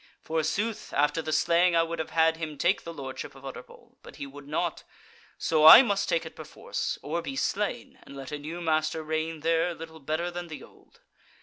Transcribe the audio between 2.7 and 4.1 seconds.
the lordship of Utterbol,